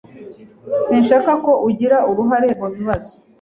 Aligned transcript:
Sinshaka 0.85 1.31
ko 1.45 1.51
ugira 1.69 1.97
uruhare 2.09 2.47
mu 2.59 2.67
bibazo. 2.75 3.11